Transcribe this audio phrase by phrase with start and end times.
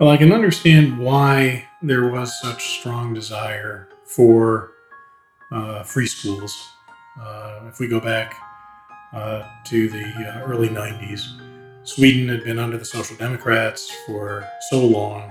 [0.00, 4.72] Well, I can understand why there was such strong desire for
[5.52, 6.52] uh, free schools.
[7.20, 8.34] Uh, if we go back
[9.12, 11.20] uh, to the uh, early 90s,
[11.84, 15.30] Sweden had been under the Social Democrats for so long.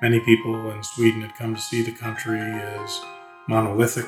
[0.00, 3.00] Many people in Sweden had come to see the country as
[3.48, 4.06] monolithic.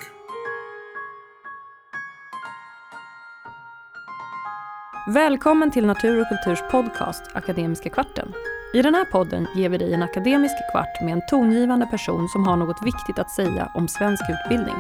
[5.09, 8.33] Välkommen till Natur och kulturs podcast Akademiska kvarten.
[8.73, 12.47] I den här podden ger vi dig en akademisk kvart med en tongivande person som
[12.47, 14.77] har något viktigt att säga om svensk utbildning.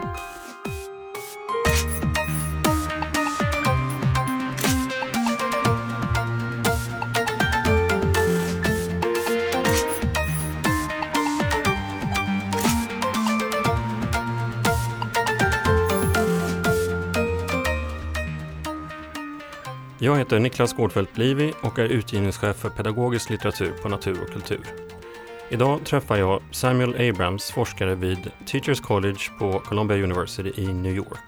[20.08, 24.60] Jag heter Niklas Gårdfeldt Livi och är utgivningschef för pedagogisk litteratur på Natur och kultur.
[25.48, 31.24] Idag träffar jag Samuel Abrams, forskare vid Teachers College på Columbia University i New York.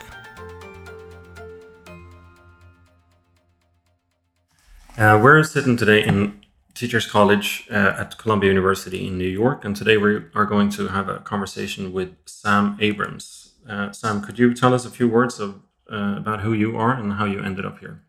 [4.99, 6.33] Uh, we're sitting today in
[6.75, 10.89] Teachers College uh, at Columbia University in New York, and today we are going to
[10.89, 13.55] have a conversation with Sam Abrams.
[13.69, 15.55] Uh, Sam, could you tell us a few words of,
[15.93, 18.01] uh, about who you are and how you ended up here?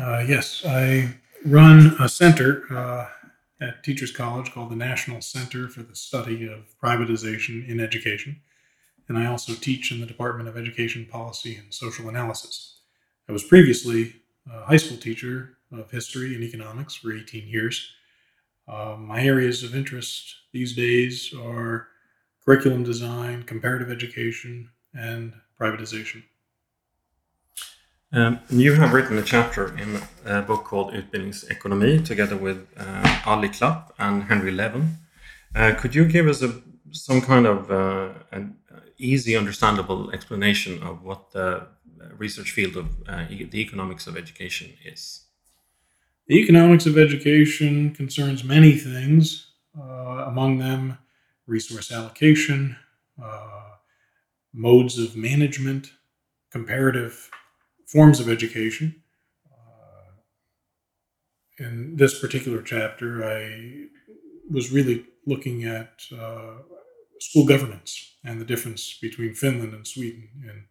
[0.00, 3.06] Uh, yes, I run a center uh,
[3.60, 8.40] at Teachers College called the National Center for the Study of Privatization in Education.
[9.08, 12.80] And I also teach in the Department of Education Policy and Social Analysis.
[13.28, 14.14] I was previously
[14.50, 17.92] a high school teacher of history and economics for 18 years.
[18.66, 21.88] Uh, my areas of interest these days are
[22.42, 26.22] curriculum design, comparative education, and privatization.
[28.12, 33.48] Um, you have written a chapter in a book called Utbildningsekonomi together with uh, Alli
[33.48, 34.96] Klapp and Henry Levin.
[35.54, 38.56] Uh, could you give us a, some kind of uh, an
[38.98, 41.68] easy, understandable explanation of what the
[42.16, 45.26] research field of uh, the economics of education is?
[46.26, 50.98] The economics of education concerns many things, uh, among them
[51.46, 52.74] resource allocation,
[53.22, 53.76] uh,
[54.52, 55.92] modes of management,
[56.50, 57.30] comparative
[57.92, 59.02] forms of education.
[59.50, 60.12] Uh,
[61.58, 63.86] in this particular chapter, I
[64.48, 66.54] was really looking at uh,
[67.18, 70.64] school governance and the difference between Finland and Sweden in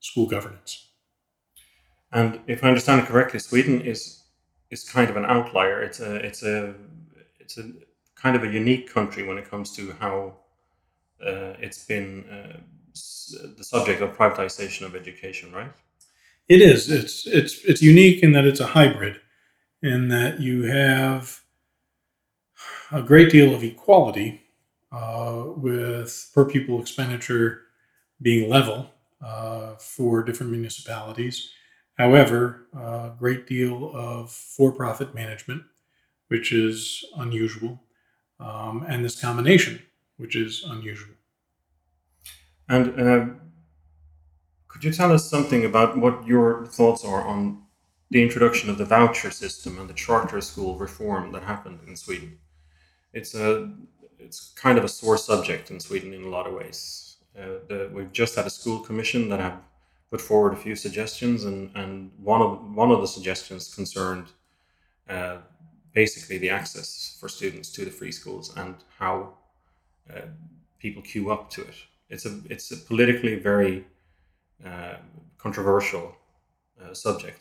[0.00, 0.88] school governance.
[2.12, 4.22] And if I understand it correctly, Sweden is
[4.70, 5.82] is kind of an outlier.
[5.82, 6.74] It's a it's a
[7.40, 7.64] it's a
[8.14, 10.36] kind of a unique country when it comes to how
[11.20, 12.60] uh, it's been uh,
[13.58, 15.72] the subject of privatization of education, right?
[16.48, 16.90] It is.
[16.90, 19.20] It's it's it's unique in that it's a hybrid,
[19.82, 21.40] in that you have
[22.92, 24.42] a great deal of equality
[24.92, 27.62] uh, with per pupil expenditure
[28.20, 28.90] being level
[29.22, 31.50] uh, for different municipalities.
[31.96, 35.62] However, a great deal of for-profit management,
[36.28, 37.80] which is unusual,
[38.40, 39.80] um, and this combination,
[40.16, 41.14] which is unusual.
[42.68, 43.26] And uh,
[44.74, 47.62] could you tell us something about what your thoughts are on
[48.10, 52.38] the introduction of the voucher system and the charter school reform that happened in Sweden?
[53.12, 53.72] It's a
[54.18, 57.18] it's kind of a sore subject in Sweden in a lot of ways.
[57.38, 59.60] Uh, the, we've just had a school commission that have
[60.10, 64.26] put forward a few suggestions, and, and one of one of the suggestions concerned
[65.08, 65.36] uh,
[65.92, 69.34] basically the access for students to the free schools and how
[70.12, 70.22] uh,
[70.80, 71.76] people queue up to it.
[72.10, 73.84] It's a it's a politically very
[74.64, 74.94] uh,
[75.38, 76.16] controversial
[76.82, 77.40] uh, subject.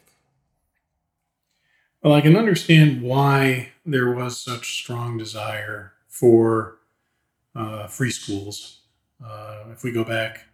[2.01, 6.79] Well, I can understand why there was such strong desire for
[7.55, 8.81] uh, free schools.
[9.23, 10.45] Uh, if we go back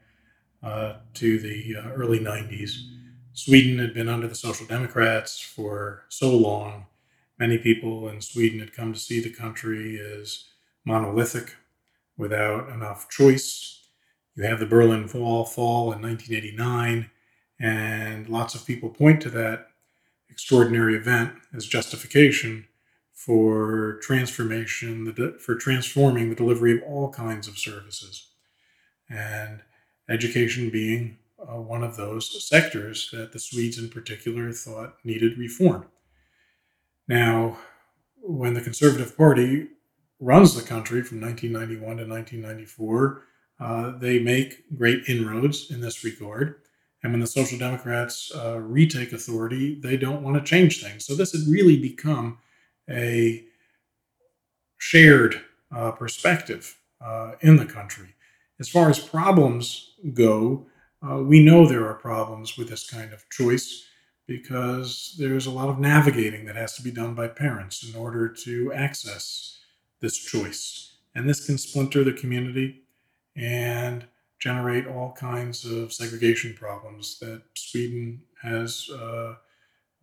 [0.61, 2.77] uh, to the early 90s,
[3.33, 6.85] Sweden had been under the Social Democrats for so long.
[7.39, 10.45] Many people in Sweden had come to see the country as
[10.85, 11.55] monolithic
[12.17, 13.78] without enough choice
[14.39, 17.09] you have the Berlin Wall fall in 1989,
[17.59, 19.67] and lots of people point to that
[20.29, 22.65] extraordinary event as justification
[23.11, 28.29] for transformation, for transforming the delivery of all kinds of services.
[29.09, 29.59] And
[30.07, 35.85] education being uh, one of those sectors that the Swedes in particular thought needed reform.
[37.09, 37.57] Now,
[38.21, 39.67] when the Conservative Party
[40.21, 43.25] runs the country from 1991 to 1994,
[43.59, 46.55] uh, they make great inroads in this regard.
[47.03, 51.05] And when the Social Democrats uh, retake authority, they don't want to change things.
[51.05, 52.39] So this had really become
[52.89, 53.43] a
[54.77, 55.41] shared
[55.73, 58.15] uh, perspective uh, in the country.
[58.59, 60.67] As far as problems go,
[61.07, 63.85] uh, we know there are problems with this kind of choice
[64.27, 68.27] because there's a lot of navigating that has to be done by parents in order
[68.27, 69.59] to access
[70.01, 70.97] this choice.
[71.15, 72.83] And this can splinter the community
[73.39, 74.05] and
[74.39, 79.35] generate all kinds of segregation problems that Sweden has uh,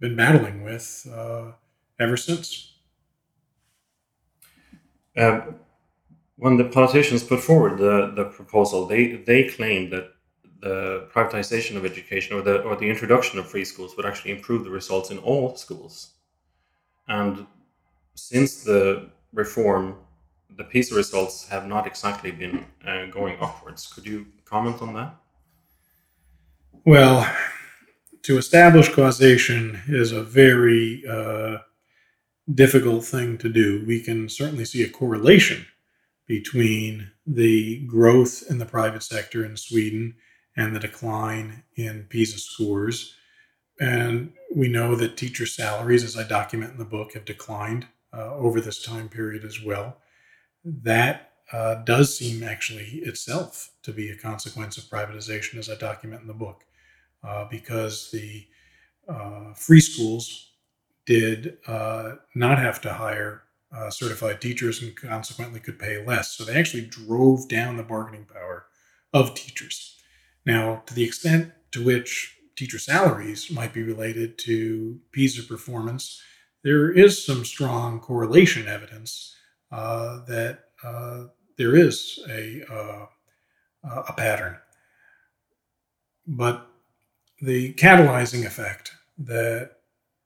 [0.01, 1.53] been battling with uh,
[1.99, 2.75] ever since.
[5.17, 5.57] Um,
[6.37, 10.11] when the politicians put forward the, the proposal, they, they claimed that
[10.61, 14.65] the privatization of education or the or the introduction of free schools would actually improve
[14.65, 16.15] the results in all schools.
[17.09, 17.47] And
[18.15, 19.97] since the reform,
[20.51, 23.87] the PISA results have not exactly been uh, going upwards.
[23.87, 25.17] Could you comment on that?
[26.85, 27.31] Well,
[28.23, 31.59] to establish causation is a very uh,
[32.53, 33.85] difficult thing to do.
[33.87, 35.67] We can certainly see a correlation
[36.27, 40.15] between the growth in the private sector in Sweden
[40.57, 43.15] and the decline in PISA scores.
[43.79, 48.35] And we know that teacher salaries, as I document in the book, have declined uh,
[48.35, 49.99] over this time period as well.
[50.67, 56.23] That uh, does seem actually itself to be a consequence of privatization, as I document
[56.23, 56.65] in the book,
[57.23, 58.47] uh, because the
[59.09, 60.51] uh, free schools
[61.05, 66.33] did uh, not have to hire uh, certified teachers and consequently could pay less.
[66.33, 68.67] So they actually drove down the bargaining power
[69.13, 70.01] of teachers.
[70.45, 76.21] Now, to the extent to which teacher salaries might be related to PISA performance,
[76.65, 79.36] there is some strong correlation evidence
[79.73, 81.25] uh, that uh,
[81.57, 83.07] there is a, uh,
[84.09, 84.57] a pattern.
[86.27, 86.69] But
[87.41, 89.73] the catalyzing effect that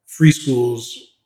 [0.07, 1.17] free schools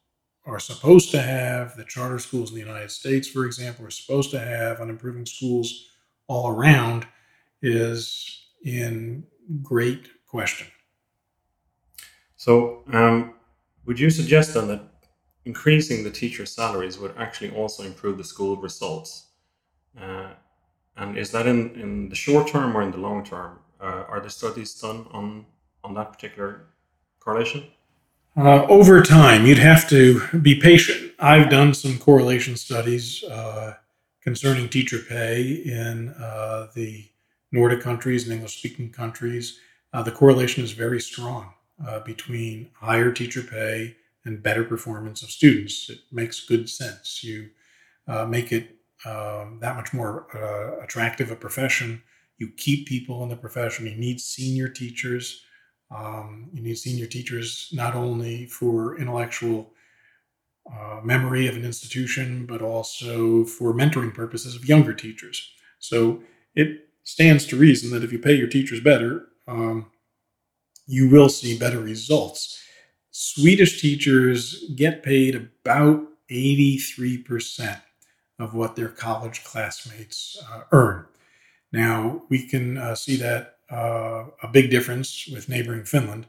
[0.47, 4.31] are supposed to have, the charter schools in the United States, for example, are supposed
[4.31, 5.87] to have on improving schools
[6.27, 7.07] all around
[7.63, 9.25] is in
[9.63, 10.67] great question.
[12.37, 13.35] So, um,
[13.87, 14.83] would you suggest then that
[15.45, 19.27] increasing the teacher salaries would actually also improve the school results?
[20.01, 20.31] Uh,
[20.97, 23.59] and is that in, in the short term or in the long term?
[23.81, 25.45] Uh, are the studies done on,
[25.83, 26.67] on that particular
[27.21, 27.65] correlation?
[28.37, 31.13] Uh, over time, you'd have to be patient.
[31.19, 33.75] I've done some correlation studies uh,
[34.23, 37.05] concerning teacher pay in uh, the
[37.53, 39.61] Nordic countries and English speaking countries,
[39.93, 41.53] uh, the correlation is very strong
[42.05, 43.95] between higher teacher pay
[44.25, 45.91] and better performance of students.
[45.91, 47.23] It makes good sense.
[47.23, 47.51] You
[48.09, 52.03] uh, make it um, that much more uh, attractive a profession.
[52.39, 53.87] You keep people in the profession.
[53.87, 55.43] You need senior teachers.
[55.95, 59.73] Um, you need senior teachers not only for intellectual
[60.73, 65.53] uh, memory of an institution, but also for mentoring purposes of younger teachers.
[65.79, 66.23] So
[66.55, 69.91] it stands to reason that if you pay your teachers better, um,
[70.87, 72.64] you will see better results.
[73.17, 77.81] Swedish teachers get paid about 83%
[78.41, 81.07] of what their college classmates uh, earn.
[81.71, 86.27] Now, we can uh, see that uh, a big difference with neighboring Finland.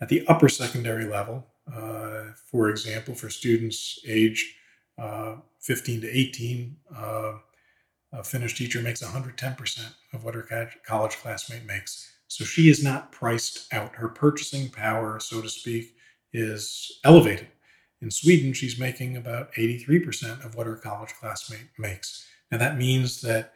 [0.00, 1.44] At the upper secondary level,
[1.74, 4.54] uh, for example, for students age
[4.96, 7.32] uh, 15 to 18, uh,
[8.12, 12.12] a Finnish teacher makes 110% of what her college classmate makes.
[12.28, 13.96] So she is not priced out.
[13.96, 15.96] Her purchasing power, so to speak,
[16.32, 17.48] is elevated.
[18.00, 22.26] In Sweden, she's making about 83% of what her college classmate makes.
[22.50, 23.52] Now, that means that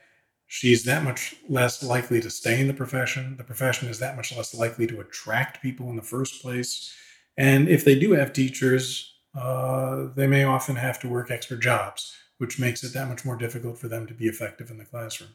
[0.47, 3.37] she's that much less likely to stay in the profession.
[3.37, 6.93] The profession is that much less likely to attract people in the first place.
[7.39, 12.17] And if they do have teachers, uh, they may often have to work extra jobs
[12.43, 15.31] which makes it that much more difficult for them to be effective in the classroom.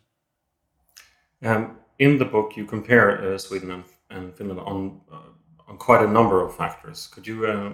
[1.42, 5.30] Um, in the book, you compare uh, Sweden and, and, Finland on uh,
[5.68, 7.08] on quite a number of factors.
[7.08, 7.74] Could you uh,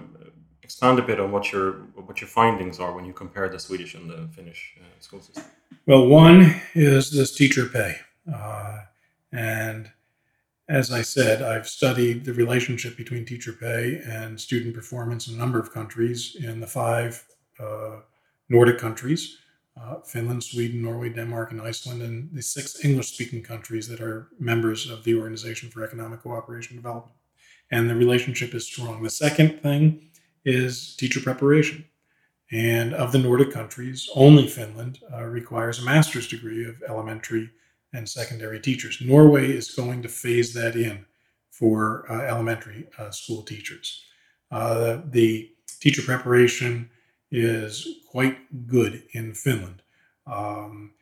[0.62, 1.72] expand a bit on what your
[2.06, 5.44] what your findings are when you compare the Swedish and the Finnish uh, school system?
[5.86, 7.96] Well, one is this teacher pay,
[8.32, 8.80] uh,
[9.32, 9.90] and
[10.68, 15.38] as I said, I've studied the relationship between teacher pay and student performance in a
[15.38, 17.22] number of countries in the five
[17.60, 18.00] uh,
[18.48, 19.38] Nordic countries
[19.80, 24.28] uh, Finland, Sweden, Norway, Denmark, and Iceland, and the six English speaking countries that are
[24.38, 27.13] members of the Organization for Economic Cooperation and Development.
[27.74, 29.02] And the relationship is strong.
[29.02, 30.08] The second thing
[30.44, 31.84] is teacher preparation.
[32.52, 37.50] And of the Nordic countries, only Finland uh, requires a master's degree of elementary
[37.92, 39.00] and secondary teachers.
[39.00, 41.04] Norway is going to phase that in
[41.50, 44.04] for uh, elementary uh, school teachers.
[44.52, 45.50] Uh, the
[45.80, 46.88] teacher preparation
[47.32, 49.82] is quite good in Finland.
[50.28, 50.92] Um,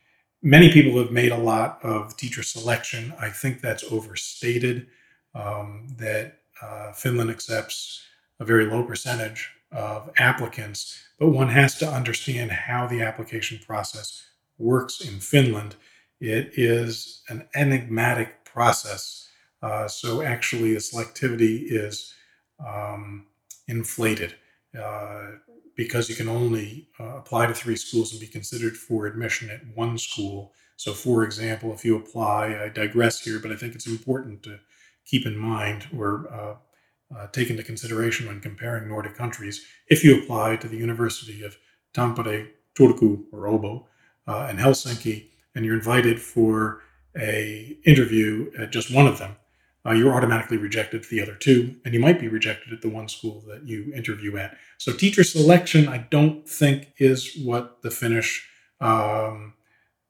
[0.41, 3.13] many people have made a lot of teacher selection.
[3.21, 4.87] I think that's overstated.
[5.35, 8.03] Um, that uh, Finland accepts
[8.41, 14.27] a very low percentage of applicants, but one has to understand how the application process
[14.59, 15.77] works in Finland.
[16.21, 19.29] It is an enigmatic process.
[19.63, 22.15] Uh, so actually, the selectivity is
[22.65, 23.27] um,
[23.67, 24.35] inflated
[24.79, 25.31] uh,
[25.77, 29.61] because you can only uh, apply to three schools and be considered for admission at
[29.75, 30.53] one school.
[30.77, 34.59] So, for example, if you apply, I digress here, but I think it's important to
[35.07, 36.55] keep in mind or uh,
[37.17, 39.65] uh, take into consideration when comparing Nordic countries.
[39.89, 41.57] If you apply to the University of
[41.95, 43.87] Tampere, Turku, or Obo,
[44.27, 46.81] uh, in Helsinki, and you're invited for
[47.17, 49.37] a interview at just one of them,
[49.85, 53.09] uh, you're automatically rejected the other two, and you might be rejected at the one
[53.09, 54.57] school that you interview at.
[54.79, 58.49] So, teacher selection, I don't think, is what the Finnish
[58.81, 59.55] um,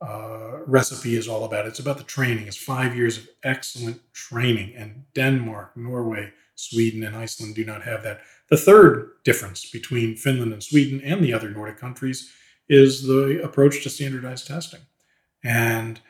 [0.03, 1.67] uh, recipe is all about.
[1.67, 2.47] It's about the training.
[2.47, 8.03] It's five years of excellent training, and Denmark, Norway, Sweden, and Iceland do not have
[8.03, 8.21] that.
[8.51, 12.31] The third difference between Finland and Sweden and the other Nordic countries
[12.69, 14.81] is the approach to standardized testing.
[15.43, 16.01] And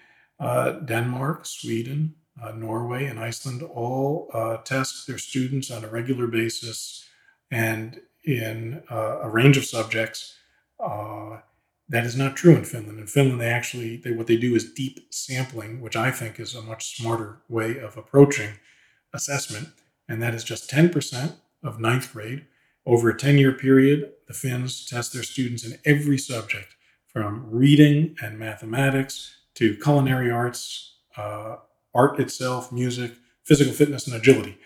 [0.41, 6.27] uh, Denmark, Sweden, uh, Norway, and Iceland all uh, test their students on a regular
[6.27, 7.09] basis
[7.51, 10.37] and in uh, a range of subjects.
[11.93, 12.99] That is not true in Finland.
[12.99, 16.55] In Finland, they actually they, what they do is deep sampling, which I think is
[16.55, 18.55] a much smarter way of approaching
[19.13, 19.69] assessment,
[20.09, 22.47] and that is just 10% of ninth grade
[22.87, 24.11] over a 10 year period.
[24.27, 30.95] The Finns test their students in every subject, from reading and mathematics to culinary arts,
[31.19, 31.57] uh,
[31.95, 33.13] art itself, music,
[33.45, 34.57] physical fitness, and agility.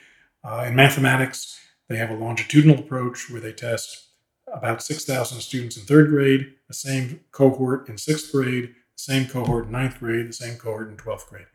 [0.45, 4.05] Uh, in mathematics, they have a longitudinal approach where they test
[4.52, 9.66] about 6,000 students in third grade, the same cohort in sixth grade, the same cohort
[9.66, 11.46] in ninth grade, the same cohort in 12th grade.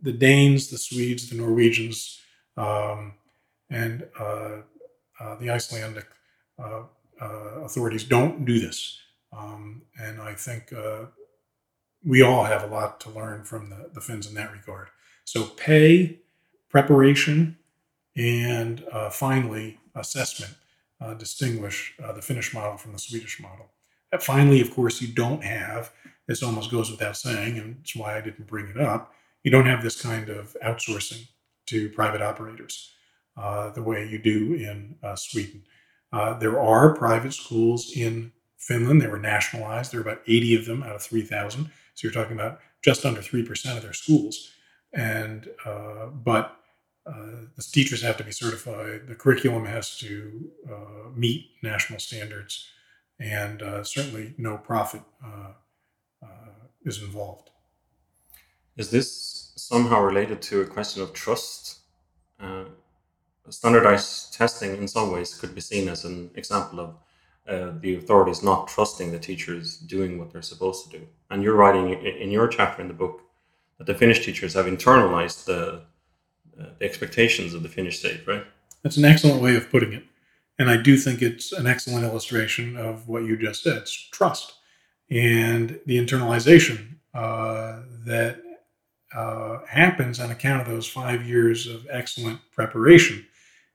[0.00, 2.20] The Danes, the Swedes, the Norwegians,
[2.56, 3.14] um,
[3.70, 4.58] and uh,
[5.20, 6.06] uh, the Icelandic
[6.58, 6.82] uh,
[7.20, 7.24] uh,
[7.62, 8.98] authorities don't do this.
[9.32, 11.06] Um, and I think uh,
[12.04, 14.88] we all have a lot to learn from the, the Finns in that regard.
[15.24, 16.18] So, pay,
[16.68, 17.58] preparation,
[18.16, 20.54] and uh, finally, assessment
[21.02, 23.70] uh, distinguish uh, the Finnish model from the Swedish model.
[24.12, 25.92] And finally, of course, you don't have,
[26.26, 29.66] this almost goes without saying, and it's why I didn't bring it up, you don't
[29.66, 31.26] have this kind of outsourcing
[31.66, 32.92] to private operators
[33.36, 35.62] uh, the way you do in uh, Sweden.
[36.12, 39.00] Uh, there are private schools in Finland.
[39.00, 39.92] They were nationalized.
[39.92, 41.64] There are about 80 of them out of 3,000.
[41.64, 41.70] So
[42.02, 44.52] you're talking about just under 3% of their schools.
[44.92, 46.56] And, uh, but
[47.06, 49.08] uh, the teachers have to be certified.
[49.08, 52.68] The curriculum has to uh, meet national standards,
[53.18, 55.52] and uh, certainly no profit uh,
[56.22, 57.50] uh, is involved.
[58.76, 61.80] Is this somehow related to a question of trust?
[62.38, 62.64] Uh,
[63.48, 68.68] standardized testing, in some ways, could be seen as an example of the authorities not
[68.68, 71.06] trusting the teachers doing what they're supposed to do.
[71.30, 73.22] And you're writing in your chapter in the book
[73.78, 75.82] that the Finnish teachers have internalized the
[76.60, 78.44] uh, the expectations of the Finnish state, right?
[78.82, 80.04] That's an excellent way of putting it.
[80.58, 84.54] And I do think it's an excellent illustration of what you just said it's trust
[85.12, 88.42] and the internalization uh, that
[89.14, 93.26] uh, happens on account of those five years of excellent preparation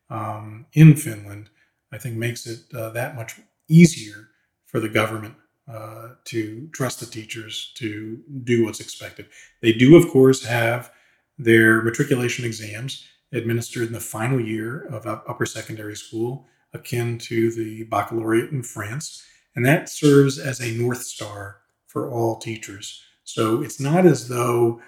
[0.09, 1.49] um, in Finland,
[1.91, 3.35] I think makes it uh, that much
[3.67, 4.29] easier
[4.65, 5.35] for the government
[5.71, 9.27] uh, to trust the teachers to do what's expected.
[9.61, 10.91] They do, of course, have
[11.37, 17.83] their matriculation exams administered in the final year of upper secondary school, akin to the
[17.85, 19.25] baccalaureate in France.
[19.55, 23.03] And that serves as a North Star for all teachers.
[23.23, 24.81] So it's not as though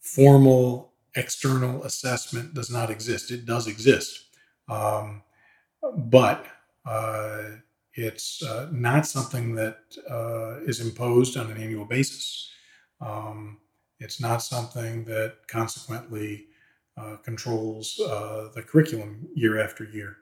[0.00, 4.26] formal external assessment does not exist, it does exist.
[4.68, 5.22] Um,
[5.96, 6.46] but
[6.84, 7.42] uh,
[7.94, 9.78] it's uh, not something that
[10.10, 12.50] uh, is imposed on an annual basis.
[13.00, 13.58] Um,
[14.00, 16.46] it's not something that consequently
[16.96, 20.18] uh, controls uh, the curriculum year after year.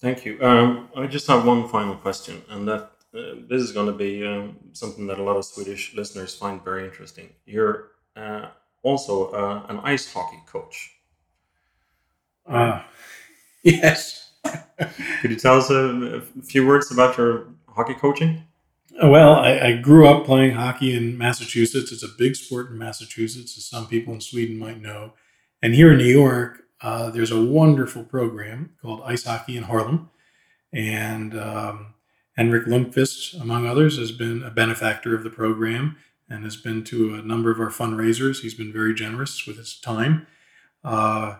[0.00, 0.38] Thank you.
[0.42, 4.26] Um, I just have one final question, and that uh, this is going to be
[4.26, 7.30] um, something that a lot of Swedish listeners find very interesting.
[7.46, 8.48] You're uh,
[8.82, 10.92] also uh, an ice hockey coach.
[12.46, 12.82] Uh,
[13.62, 14.34] yes.
[15.20, 18.45] Could you tell us a, a few words about your hockey coaching?
[19.02, 21.92] Well, I, I, grew up playing hockey in Massachusetts.
[21.92, 25.12] It's a big sport in Massachusetts, as some people in Sweden might know.
[25.60, 30.08] And here in New York, uh, there's a wonderful program called Ice Hockey in Harlem,
[30.72, 31.94] and um,
[32.38, 35.96] Henrik Lundqvist, among others, has been a benefactor of the program
[36.30, 38.40] and has been to a number of our fundraisers.
[38.40, 40.26] He's been very generous with his time.
[40.82, 41.36] Uh,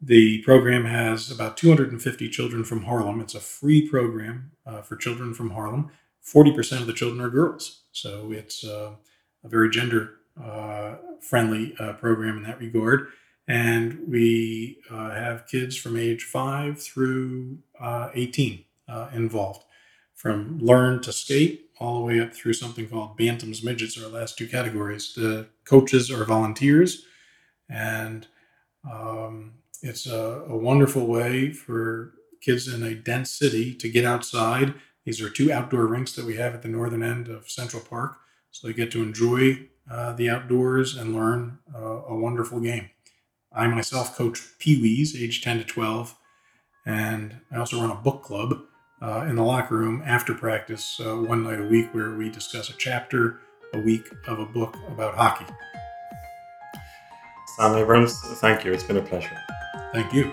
[0.00, 3.20] the program has about 250 children from Harlem.
[3.20, 5.90] It's a free program uh, for children from Harlem.
[6.26, 7.82] 40% of the children are girls.
[7.92, 8.92] So it's uh,
[9.42, 13.08] a very gender uh, friendly uh, program in that regard.
[13.46, 17.58] And we uh, have kids from age 5 through
[18.14, 18.64] 18
[19.12, 19.64] involved,
[20.14, 24.38] from learn to skate all the way up through something called Bantams Midgets, our last
[24.38, 25.12] two categories.
[25.14, 27.04] The coaches are volunteers,
[27.68, 28.26] and
[28.90, 34.74] um, it's a, a, wonderful way for kids in a dense city to get outside.
[35.04, 38.16] These are two outdoor rinks that we have at the northern end of Central Park,
[38.50, 42.90] so they get to enjoy uh, the outdoors and learn uh, a wonderful game.
[43.52, 46.16] I myself coach Pee Wees, age 10 to 12,
[46.86, 48.62] and I also run a book club
[49.02, 52.70] uh, in the locker room after practice uh, one night a week where we discuss
[52.70, 53.40] a chapter
[53.74, 55.46] a week of a book about hockey.
[57.56, 58.72] Sam Abrams, thank you.
[58.72, 59.38] It's been a pleasure.
[59.92, 60.32] Thank you.